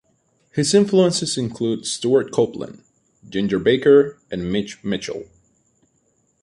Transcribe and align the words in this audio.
His 0.51 0.73
influences 0.73 1.37
include 1.37 1.85
Stewart 1.85 2.31
Copeland, 2.31 2.81
Ginger 3.29 3.59
Baker 3.59 4.17
and 4.31 4.51
Mitch 4.51 4.83
Mitchell. 4.83 5.25